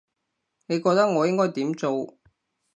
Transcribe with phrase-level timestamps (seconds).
[0.65, 2.17] 你覺得我應該點做